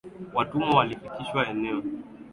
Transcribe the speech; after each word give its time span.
Watumwa 0.33 0.69
walifikishwa 0.77 1.49
eneo 1.49 1.75
hilo 1.75 1.77
la 1.81 1.91
mkunazini 1.91 2.03